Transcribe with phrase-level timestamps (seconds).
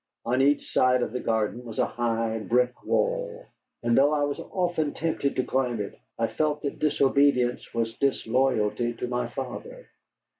[0.25, 3.45] On each side of the garden was a high brick wall.
[3.83, 8.93] And though I was often tempted to climb it, I felt that disobedience was disloyalty
[8.93, 9.89] to my father.